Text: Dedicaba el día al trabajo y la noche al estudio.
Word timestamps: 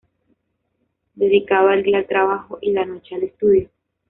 Dedicaba 1.13 1.75
el 1.75 1.83
día 1.83 1.99
al 1.99 2.07
trabajo 2.07 2.57
y 2.59 2.71
la 2.71 2.85
noche 2.87 3.13
al 3.13 3.21
estudio. 3.21 3.69